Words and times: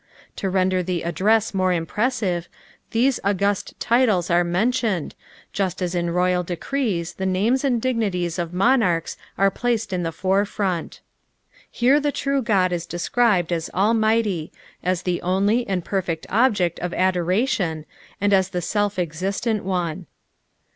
To 0.37 0.49
render 0.49 0.81
the 0.81 1.03
address 1.03 1.51
the 1.51 1.57
more 1.57 1.71
impressive, 1.71 2.49
these 2.89 3.19
August 3.23 3.79
titles 3.79 4.31
are 4.31 4.43
mentioned, 4.43 5.13
just 5.53 5.79
as 5.79 5.93
in 5.93 6.07
rojal 6.09 6.41
decrees 6.43 7.13
the 7.13 7.25
nameB 7.27 7.63
and 7.63 7.79
dignities 7.79 8.39
of 8.39 8.49
mooarchs 8.49 9.15
are 9.37 9.51
placed 9.51 9.93
in 9.93 10.01
the 10.01 10.11
forefront. 10.11 11.01
Here 11.69 11.99
the 11.99 12.11
true 12.11 12.41
God 12.41 12.71
is 12.73 12.87
described 12.87 13.51
as 13.51 13.69
Almichty, 13.75 14.49
as 14.83 15.03
the 15.03 15.21
only 15.21 15.67
and 15.67 15.85
perfect 15.85 16.25
object 16.31 16.79
of 16.79 16.95
adoration 16.95 17.85
and 18.19 18.33
as 18.33 18.49
the 18.49 18.61
self 18.63 18.97
ex.istent 18.97 19.61
One. 19.61 20.07